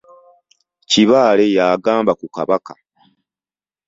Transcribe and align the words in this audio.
Kibaale 0.89 1.43
y'agamba 1.57 2.11
ku 2.19 2.25
Kabaka. 2.35 2.73